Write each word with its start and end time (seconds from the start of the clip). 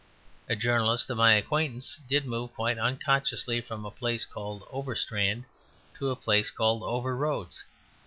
A 0.49 0.55
journalist 0.55 1.11
of 1.11 1.17
my 1.17 1.35
acquaintance 1.35 1.99
did 2.09 2.25
move 2.25 2.55
quite 2.55 2.79
unconsciously 2.79 3.61
from 3.61 3.85
a 3.85 3.91
place 3.91 4.25
called 4.25 4.63
Overstrand 4.71 5.43
to 5.99 6.09
a 6.09 6.15
place 6.15 6.49
called 6.49 6.81
Overroads. 6.81 7.65